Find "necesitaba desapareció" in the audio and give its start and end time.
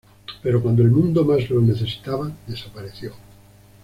1.61-3.13